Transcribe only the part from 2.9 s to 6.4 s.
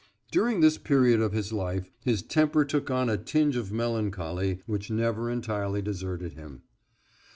a tinge of melancholy which never entirely deserted